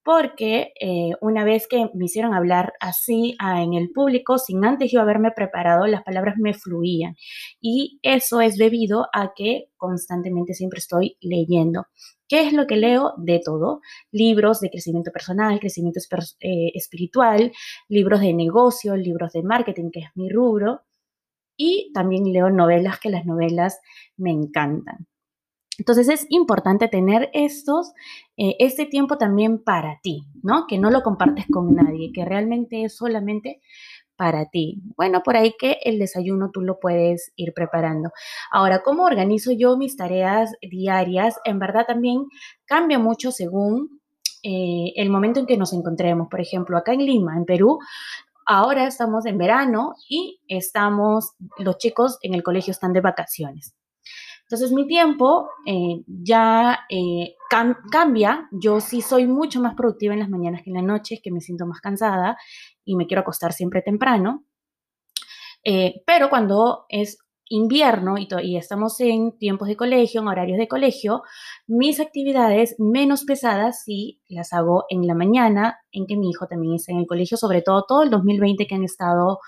porque 0.06 0.72
eh, 0.80 1.10
una 1.20 1.42
vez 1.42 1.66
que 1.66 1.90
me 1.92 2.04
hicieron 2.04 2.32
hablar 2.32 2.74
así 2.78 3.34
ah, 3.40 3.64
en 3.64 3.74
el 3.74 3.90
público, 3.90 4.38
sin 4.38 4.64
antes 4.64 4.92
yo 4.92 5.00
haberme 5.00 5.32
preparado, 5.32 5.84
las 5.88 6.04
palabras 6.04 6.36
me 6.38 6.54
fluían. 6.54 7.16
Y 7.60 7.98
eso 8.02 8.40
es 8.40 8.56
debido 8.56 9.08
a 9.12 9.32
que 9.34 9.64
constantemente 9.76 10.54
siempre 10.54 10.78
estoy 10.78 11.16
leyendo. 11.20 11.86
¿Qué 12.28 12.46
es 12.46 12.52
lo 12.52 12.68
que 12.68 12.76
leo? 12.76 13.14
De 13.18 13.40
todo. 13.44 13.80
Libros 14.12 14.60
de 14.60 14.70
crecimiento 14.70 15.10
personal, 15.10 15.58
crecimiento 15.58 15.98
eh, 16.38 16.70
espiritual, 16.74 17.50
libros 17.88 18.20
de 18.20 18.32
negocio, 18.32 18.94
libros 18.94 19.32
de 19.32 19.42
marketing, 19.42 19.90
que 19.92 20.00
es 20.00 20.10
mi 20.14 20.30
rubro. 20.30 20.82
Y 21.56 21.90
también 21.92 22.32
leo 22.32 22.48
novelas, 22.48 23.00
que 23.00 23.10
las 23.10 23.26
novelas 23.26 23.80
me 24.16 24.30
encantan. 24.30 25.08
Entonces 25.78 26.08
es 26.08 26.26
importante 26.30 26.88
tener 26.88 27.30
estos, 27.32 27.92
eh, 28.36 28.56
este 28.58 28.86
tiempo 28.86 29.18
también 29.18 29.62
para 29.62 30.00
ti, 30.02 30.24
¿no? 30.42 30.66
Que 30.66 30.78
no 30.78 30.90
lo 30.90 31.02
compartes 31.02 31.46
con 31.52 31.74
nadie, 31.74 32.12
que 32.12 32.24
realmente 32.24 32.84
es 32.84 32.96
solamente 32.96 33.60
para 34.16 34.46
ti. 34.46 34.82
Bueno, 34.96 35.22
por 35.22 35.36
ahí 35.36 35.54
que 35.58 35.78
el 35.84 35.98
desayuno 35.98 36.50
tú 36.52 36.62
lo 36.62 36.78
puedes 36.80 37.32
ir 37.36 37.52
preparando. 37.54 38.10
Ahora, 38.50 38.82
¿cómo 38.82 39.04
organizo 39.04 39.52
yo 39.52 39.76
mis 39.76 39.96
tareas 39.96 40.52
diarias? 40.62 41.36
En 41.44 41.58
verdad 41.58 41.84
también 41.86 42.24
cambia 42.64 42.98
mucho 42.98 43.30
según 43.30 44.00
eh, 44.42 44.92
el 44.96 45.10
momento 45.10 45.40
en 45.40 45.46
que 45.46 45.56
nos 45.56 45.72
encontremos. 45.72 46.28
Por 46.30 46.40
ejemplo, 46.40 46.78
acá 46.78 46.94
en 46.94 47.04
Lima, 47.04 47.36
en 47.36 47.44
Perú, 47.44 47.78
ahora 48.46 48.86
estamos 48.86 49.26
en 49.26 49.38
verano 49.38 49.94
y 50.08 50.40
estamos, 50.48 51.32
los 51.58 51.78
chicos 51.78 52.18
en 52.22 52.34
el 52.34 52.42
colegio 52.42 52.70
están 52.70 52.92
de 52.92 53.00
vacaciones. 53.00 53.75
Entonces 54.48 54.70
mi 54.70 54.86
tiempo 54.86 55.50
eh, 55.66 56.04
ya 56.06 56.86
eh, 56.88 57.34
cambia. 57.90 58.48
Yo 58.52 58.80
sí 58.80 59.02
soy 59.02 59.26
mucho 59.26 59.60
más 59.60 59.74
productiva 59.74 60.14
en 60.14 60.20
las 60.20 60.28
mañanas 60.28 60.62
que 60.62 60.70
en 60.70 60.76
las 60.76 60.84
noches, 60.84 61.20
que 61.22 61.32
me 61.32 61.40
siento 61.40 61.66
más 61.66 61.80
cansada 61.80 62.36
y 62.84 62.94
me 62.94 63.08
quiero 63.08 63.22
acostar 63.22 63.52
siempre 63.52 63.82
temprano. 63.82 64.44
Eh, 65.64 66.02
pero 66.06 66.30
cuando 66.30 66.86
es 66.88 67.18
invierno 67.48 68.18
y, 68.18 68.28
y, 68.42 68.56
estamos 68.56 69.00
en 69.00 69.36
tiempos 69.36 69.66
de 69.66 69.76
colegio, 69.76 70.20
en 70.20 70.28
horarios 70.28 70.58
de 70.58 70.68
colegio, 70.68 71.22
mis 71.66 71.98
actividades 71.98 72.76
menos 72.78 73.24
pesadas 73.24 73.82
sí 73.84 74.20
las 74.28 74.52
hago 74.52 74.84
en 74.90 75.08
la 75.08 75.14
mañana, 75.14 75.80
en 75.90 76.06
que 76.06 76.16
mi 76.16 76.30
hijo 76.30 76.46
también 76.46 76.74
está 76.74 76.92
en 76.92 76.98
el 76.98 77.06
colegio, 77.06 77.36
sobre 77.36 77.62
todo 77.62 77.84
todo 77.86 78.04
el 78.04 78.10
2020 78.10 78.66
que 78.66 78.74
han 78.76 78.84
estado 78.84 79.40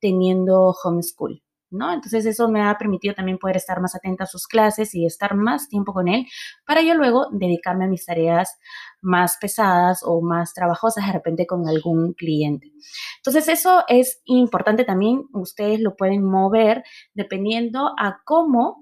teniendo 0.00 0.74
homeschool. 0.84 1.42
Entonces 1.72 2.26
eso 2.26 2.48
me 2.48 2.62
ha 2.62 2.76
permitido 2.76 3.14
también 3.14 3.38
poder 3.38 3.56
estar 3.56 3.80
más 3.80 3.94
atenta 3.94 4.24
a 4.24 4.26
sus 4.26 4.46
clases 4.46 4.94
y 4.94 5.06
estar 5.06 5.34
más 5.34 5.68
tiempo 5.68 5.92
con 5.92 6.08
él 6.08 6.26
para 6.66 6.82
yo 6.82 6.94
luego 6.94 7.28
dedicarme 7.32 7.84
a 7.84 7.88
mis 7.88 8.04
tareas 8.04 8.58
más 9.00 9.38
pesadas 9.40 10.02
o 10.04 10.20
más 10.20 10.54
trabajosas 10.54 11.06
de 11.06 11.12
repente 11.12 11.46
con 11.46 11.66
algún 11.66 12.12
cliente. 12.12 12.72
Entonces 13.18 13.48
eso 13.48 13.84
es 13.88 14.20
importante 14.24 14.84
también, 14.84 15.24
ustedes 15.32 15.80
lo 15.80 15.96
pueden 15.96 16.24
mover 16.24 16.84
dependiendo 17.14 17.92
a 17.98 18.20
cómo 18.24 18.81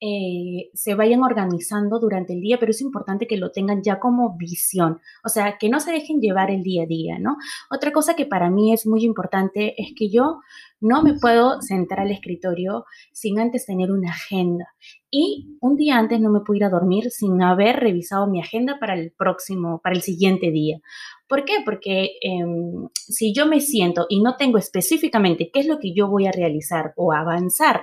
eh, 0.00 0.70
se 0.74 0.94
vayan 0.94 1.22
organizando 1.22 1.98
durante 1.98 2.32
el 2.32 2.40
día, 2.40 2.58
pero 2.60 2.70
es 2.70 2.80
importante 2.80 3.26
que 3.26 3.36
lo 3.36 3.50
tengan 3.50 3.82
ya 3.82 3.98
como 3.98 4.36
visión, 4.36 5.00
o 5.24 5.28
sea, 5.28 5.58
que 5.58 5.68
no 5.68 5.80
se 5.80 5.90
dejen 5.90 6.20
llevar 6.20 6.50
el 6.50 6.62
día 6.62 6.84
a 6.84 6.86
día, 6.86 7.18
¿no? 7.18 7.36
Otra 7.70 7.90
cosa 7.92 8.14
que 8.14 8.24
para 8.24 8.48
mí 8.48 8.72
es 8.72 8.86
muy 8.86 9.04
importante 9.04 9.74
es 9.80 9.92
que 9.96 10.08
yo 10.08 10.38
no 10.80 11.02
me 11.02 11.14
puedo 11.14 11.60
sentar 11.62 11.98
al 12.00 12.12
escritorio 12.12 12.84
sin 13.12 13.40
antes 13.40 13.66
tener 13.66 13.90
una 13.90 14.10
agenda. 14.10 14.66
Y 15.10 15.56
un 15.60 15.76
día 15.76 15.98
antes 15.98 16.20
no 16.20 16.30
me 16.30 16.40
puedo 16.40 16.58
ir 16.58 16.64
a 16.64 16.70
dormir 16.70 17.10
sin 17.10 17.42
haber 17.42 17.76
revisado 17.76 18.28
mi 18.28 18.40
agenda 18.40 18.78
para 18.78 18.94
el 18.94 19.10
próximo, 19.10 19.80
para 19.82 19.96
el 19.96 20.02
siguiente 20.02 20.50
día. 20.50 20.78
¿Por 21.28 21.44
qué? 21.44 21.56
Porque 21.64 22.10
em, 22.20 22.88
si 22.92 23.34
yo 23.34 23.46
me 23.46 23.60
siento 23.60 24.06
y 24.08 24.20
no 24.20 24.36
tengo 24.36 24.58
específicamente 24.58 25.50
qué 25.52 25.60
es 25.60 25.66
lo 25.66 25.78
que 25.78 25.92
yo 25.92 26.08
voy 26.08 26.26
a 26.26 26.32
realizar 26.32 26.92
o 26.96 27.12
avanzar 27.12 27.82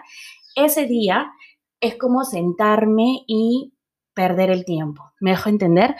ese 0.56 0.86
día, 0.86 1.32
es 1.82 1.98
como 1.98 2.24
sentarme 2.24 3.24
y 3.28 3.74
perder 4.14 4.50
el 4.50 4.66
tiempo. 4.66 5.14
¿Me 5.20 5.32
dejo 5.32 5.50
entender? 5.50 5.96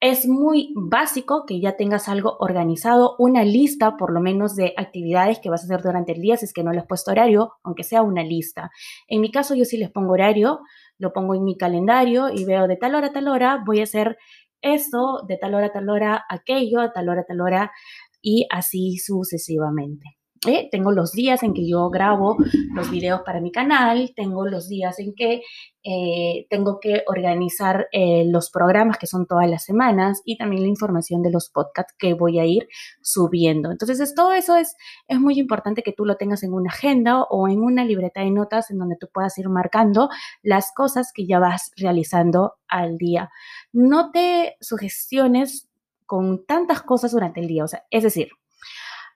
Es 0.00 0.28
muy 0.28 0.72
básico 0.76 1.46
que 1.46 1.60
ya 1.60 1.76
tengas 1.76 2.08
algo 2.08 2.36
organizado, 2.38 3.16
una 3.18 3.42
lista 3.42 3.96
por 3.96 4.12
lo 4.12 4.20
menos 4.20 4.54
de 4.54 4.74
actividades 4.76 5.38
que 5.38 5.48
vas 5.48 5.62
a 5.62 5.64
hacer 5.64 5.82
durante 5.82 6.12
el 6.12 6.20
día, 6.20 6.36
si 6.36 6.44
es 6.44 6.52
que 6.52 6.62
no 6.62 6.72
les 6.72 6.82
has 6.82 6.86
puesto 6.88 7.10
horario, 7.10 7.54
aunque 7.62 7.84
sea 7.84 8.02
una 8.02 8.22
lista. 8.22 8.70
En 9.08 9.22
mi 9.22 9.30
caso, 9.30 9.54
yo 9.54 9.64
sí 9.64 9.78
les 9.78 9.90
pongo 9.90 10.12
horario, 10.12 10.60
lo 10.98 11.12
pongo 11.12 11.34
en 11.34 11.44
mi 11.44 11.56
calendario 11.56 12.28
y 12.28 12.44
veo 12.44 12.68
de 12.68 12.76
tal 12.76 12.94
hora 12.94 13.08
a 13.08 13.12
tal 13.12 13.28
hora 13.28 13.62
voy 13.66 13.80
a 13.80 13.84
hacer 13.84 14.18
esto, 14.60 15.22
de 15.26 15.38
tal 15.38 15.54
hora 15.54 15.66
a 15.66 15.72
tal 15.72 15.88
hora 15.88 16.24
aquello, 16.28 16.80
de 16.80 16.90
tal 16.90 17.08
hora 17.08 17.22
a 17.22 17.24
tal 17.24 17.40
hora 17.40 17.72
y 18.20 18.46
así 18.50 18.98
sucesivamente. 18.98 20.13
¿Eh? 20.46 20.68
Tengo 20.70 20.92
los 20.92 21.12
días 21.12 21.42
en 21.42 21.54
que 21.54 21.68
yo 21.68 21.90
grabo 21.90 22.36
los 22.74 22.90
videos 22.90 23.22
para 23.22 23.40
mi 23.40 23.50
canal, 23.52 24.12
tengo 24.14 24.46
los 24.46 24.68
días 24.68 24.98
en 24.98 25.14
que 25.14 25.42
eh, 25.82 26.46
tengo 26.48 26.80
que 26.80 27.02
organizar 27.06 27.88
eh, 27.92 28.24
los 28.26 28.50
programas 28.50 28.96
que 28.96 29.06
son 29.06 29.26
todas 29.26 29.48
las 29.48 29.64
semanas 29.64 30.22
y 30.24 30.38
también 30.38 30.62
la 30.62 30.68
información 30.68 31.22
de 31.22 31.30
los 31.30 31.50
podcasts 31.50 31.94
que 31.98 32.14
voy 32.14 32.38
a 32.38 32.46
ir 32.46 32.68
subiendo. 33.02 33.70
Entonces, 33.70 34.14
todo 34.14 34.32
eso 34.32 34.56
es, 34.56 34.74
es 35.08 35.20
muy 35.20 35.38
importante 35.38 35.82
que 35.82 35.92
tú 35.92 36.04
lo 36.04 36.16
tengas 36.16 36.42
en 36.42 36.52
una 36.52 36.70
agenda 36.70 37.22
o 37.24 37.48
en 37.48 37.60
una 37.60 37.84
libreta 37.84 38.22
de 38.22 38.30
notas 38.30 38.70
en 38.70 38.78
donde 38.78 38.96
tú 38.96 39.08
puedas 39.12 39.36
ir 39.38 39.48
marcando 39.48 40.08
las 40.42 40.72
cosas 40.74 41.12
que 41.14 41.26
ya 41.26 41.38
vas 41.38 41.70
realizando 41.76 42.54
al 42.68 42.96
día. 42.96 43.30
No 43.72 44.10
te 44.10 44.56
sugestiones 44.60 45.68
con 46.06 46.44
tantas 46.46 46.82
cosas 46.82 47.12
durante 47.12 47.40
el 47.40 47.48
día, 47.48 47.64
o 47.64 47.68
sea, 47.68 47.84
es 47.90 48.02
decir, 48.02 48.28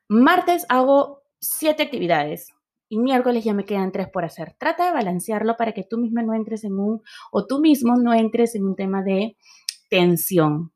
Martes 0.08 0.64
hago 0.70 1.22
siete 1.38 1.82
actividades 1.82 2.48
y 2.88 2.98
miércoles 2.98 3.44
ya 3.44 3.52
me 3.52 3.66
quedan 3.66 3.92
tres 3.92 4.08
por 4.08 4.24
hacer. 4.24 4.54
Trata 4.58 4.86
de 4.86 4.92
balancearlo 4.92 5.56
para 5.58 5.72
que 5.72 5.84
tú 5.84 5.98
misma 5.98 6.22
no 6.22 6.32
entres 6.32 6.64
en 6.64 6.78
un, 6.78 7.02
o 7.30 7.46
tú 7.46 7.60
mismo 7.60 7.94
no 7.96 8.14
entres 8.14 8.54
en 8.54 8.64
un 8.64 8.74
tema 8.74 9.02
de 9.02 9.36
tensión. 9.90 10.72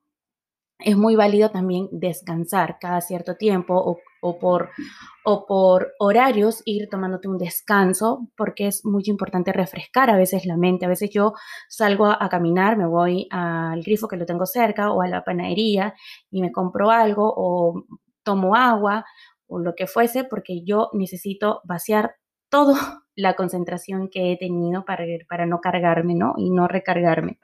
Es 0.79 0.97
muy 0.99 1.17
válido 1.17 1.51
también 1.51 1.89
descansar 1.93 2.77
cada 2.79 3.01
cierto 3.01 3.37
tiempo 3.37 3.97
o, 4.21 4.39
por, 4.39 4.71
o 5.25 5.47
por 5.47 5.93
horarios, 5.99 6.61
ir 6.67 6.89
tomándote 6.91 7.29
un 7.29 7.39
descanso, 7.39 8.29
porque 8.37 8.67
es 8.67 8.85
muy 8.85 9.05
importante 9.07 9.53
refrescar 9.53 10.11
a 10.11 10.17
veces 10.17 10.45
la 10.45 10.57
mente. 10.59 10.85
A 10.85 10.89
veces 10.89 11.09
yo 11.11 11.33
salgo 11.69 12.07
a, 12.07 12.19
a 12.21 12.29
caminar, 12.29 12.77
me 12.77 12.87
voy 12.87 13.29
al 13.31 13.83
grifo 13.83 14.09
que 14.09 14.17
lo 14.17 14.27
tengo 14.27 14.45
cerca 14.45 14.93
o 14.93 15.01
a 15.01 15.09
la 15.09 15.25
panadería 15.25 15.95
y 16.31 16.43
me 16.43 16.53
compro 16.53 16.91
algo 16.91 17.33
o 17.35 17.85
tomo 18.23 18.57
agua 18.57 19.05
o 19.47 19.59
lo 19.59 19.75
que 19.75 19.87
fuese, 19.87 20.25
porque 20.25 20.63
yo 20.65 20.91
necesito 20.93 21.61
vaciar 21.65 22.17
toda 22.49 22.75
la 23.15 23.35
concentración 23.35 24.09
que 24.09 24.33
he 24.33 24.37
tenido 24.39 24.85
para, 24.85 25.05
para 25.29 25.47
no 25.47 25.61
cargarme, 25.61 26.15
¿no? 26.15 26.35
Y 26.37 26.51
no 26.51 26.69
recargarme. 26.69 27.39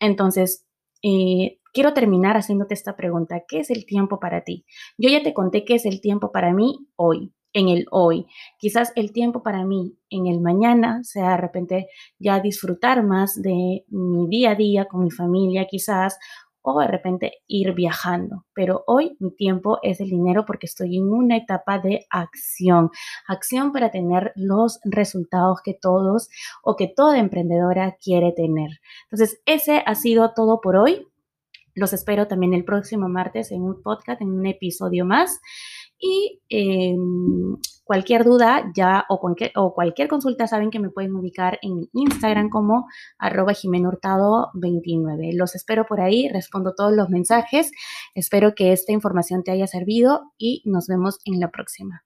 Entonces, 0.00 0.66
eh, 1.02 1.58
quiero 1.72 1.94
terminar 1.94 2.36
haciéndote 2.36 2.74
esta 2.74 2.96
pregunta. 2.96 3.42
¿Qué 3.46 3.60
es 3.60 3.70
el 3.70 3.86
tiempo 3.86 4.18
para 4.18 4.42
ti? 4.42 4.64
Yo 4.98 5.08
ya 5.08 5.22
te 5.22 5.34
conté 5.34 5.64
qué 5.64 5.74
es 5.76 5.86
el 5.86 6.00
tiempo 6.00 6.32
para 6.32 6.52
mí 6.52 6.88
hoy, 6.96 7.32
en 7.52 7.68
el 7.68 7.86
hoy. 7.90 8.26
Quizás 8.58 8.92
el 8.96 9.12
tiempo 9.12 9.42
para 9.42 9.64
mí 9.64 9.96
en 10.10 10.26
el 10.26 10.40
mañana 10.40 11.00
sea 11.02 11.30
de 11.30 11.36
repente 11.36 11.86
ya 12.18 12.40
disfrutar 12.40 13.04
más 13.04 13.40
de 13.40 13.84
mi 13.88 14.28
día 14.28 14.52
a 14.52 14.54
día 14.54 14.86
con 14.86 15.04
mi 15.04 15.10
familia, 15.10 15.66
quizás, 15.68 16.18
o 16.62 16.80
de 16.80 16.86
repente 16.86 17.42
ir 17.46 17.74
viajando. 17.74 18.44
Pero 18.54 18.84
hoy 18.86 19.16
mi 19.18 19.30
tiempo 19.30 19.78
es 19.82 20.00
el 20.00 20.10
dinero 20.10 20.44
porque 20.46 20.66
estoy 20.66 20.96
en 20.98 21.10
una 21.12 21.36
etapa 21.36 21.78
de 21.78 22.06
acción. 22.10 22.90
Acción 23.26 23.72
para 23.72 23.90
tener 23.90 24.32
los 24.36 24.80
resultados 24.84 25.60
que 25.62 25.74
todos 25.74 26.28
o 26.62 26.76
que 26.76 26.88
toda 26.88 27.18
emprendedora 27.18 27.96
quiere 28.02 28.32
tener. 28.32 28.80
Entonces, 29.04 29.40
ese 29.46 29.82
ha 29.84 29.94
sido 29.94 30.32
todo 30.34 30.60
por 30.60 30.76
hoy. 30.76 31.06
Los 31.74 31.92
espero 31.92 32.26
también 32.26 32.52
el 32.52 32.64
próximo 32.64 33.08
martes 33.08 33.52
en 33.52 33.62
un 33.62 33.82
podcast, 33.82 34.20
en 34.20 34.32
un 34.32 34.46
episodio 34.46 35.04
más. 35.04 35.40
Y 35.98 36.40
em, 36.48 37.56
cualquier 37.90 38.22
duda 38.22 38.70
ya 38.72 39.04
o 39.08 39.18
cualquier, 39.18 39.50
o 39.56 39.74
cualquier 39.74 40.06
consulta 40.06 40.46
saben 40.46 40.70
que 40.70 40.78
me 40.78 40.90
pueden 40.90 41.12
ubicar 41.16 41.58
en 41.60 41.88
Instagram 41.92 42.48
como 42.48 42.86
arroba 43.18 43.52
29 44.54 45.30
Los 45.32 45.56
espero 45.56 45.86
por 45.86 46.00
ahí, 46.00 46.28
respondo 46.28 46.72
todos 46.76 46.92
los 46.92 47.08
mensajes. 47.08 47.72
Espero 48.14 48.54
que 48.54 48.72
esta 48.72 48.92
información 48.92 49.42
te 49.42 49.50
haya 49.50 49.66
servido 49.66 50.30
y 50.38 50.62
nos 50.66 50.86
vemos 50.86 51.18
en 51.24 51.40
la 51.40 51.50
próxima. 51.50 52.04